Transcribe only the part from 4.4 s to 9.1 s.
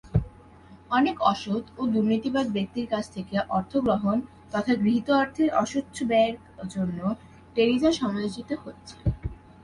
তথা গৃহীত অর্থের অস্বচ্ছ ব্যয়ের জন্যও টেরিজা সমালোচিত হয়েছেন।